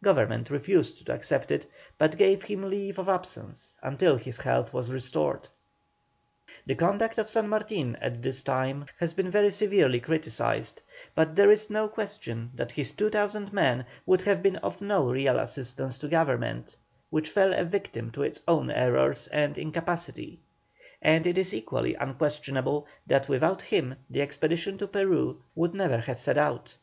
Government 0.00 0.48
refused 0.48 1.04
to 1.04 1.12
accept 1.12 1.50
it, 1.50 1.66
but 1.98 2.16
gave 2.16 2.44
him 2.44 2.70
leave 2.70 3.00
of 3.00 3.08
absence 3.08 3.80
until 3.82 4.14
his 4.16 4.36
health 4.36 4.72
was 4.72 4.92
restored. 4.92 5.48
The 6.64 6.76
conduct 6.76 7.18
of 7.18 7.28
San 7.28 7.48
Martin 7.48 7.96
at 7.96 8.22
this 8.22 8.44
time 8.44 8.86
has 9.00 9.12
been 9.12 9.28
very 9.28 9.50
severely 9.50 9.98
criticised, 9.98 10.82
but 11.16 11.34
there 11.34 11.50
is 11.50 11.68
no 11.68 11.88
question 11.88 12.52
that 12.54 12.70
his 12.70 12.92
2,000 12.92 13.52
men 13.52 13.84
would 14.06 14.20
have 14.20 14.40
been 14.40 14.54
of 14.58 14.80
no 14.80 15.10
real 15.10 15.36
assistance 15.40 15.98
to 15.98 16.06
Government, 16.08 16.76
which 17.10 17.28
fell 17.28 17.52
a 17.52 17.64
victim 17.64 18.12
to 18.12 18.22
its 18.22 18.40
own 18.46 18.70
errors 18.70 19.26
and 19.32 19.58
incapacity; 19.58 20.38
and 21.02 21.26
it 21.26 21.36
is 21.36 21.52
equally 21.52 21.96
unquestionable 21.96 22.86
that 23.08 23.28
without 23.28 23.62
him 23.62 23.96
the 24.08 24.22
expedition 24.22 24.78
to 24.78 24.86
Peru 24.86 25.42
would 25.56 25.74
never 25.74 25.98
have 25.98 26.20
set 26.20 26.38
out. 26.38 26.76